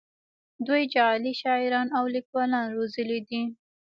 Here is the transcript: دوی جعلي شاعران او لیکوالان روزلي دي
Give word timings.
دوی 0.67 0.83
جعلي 0.93 1.33
شاعران 1.41 1.87
او 1.97 2.03
لیکوالان 2.15 2.67
روزلي 2.75 3.19
دي 3.27 3.41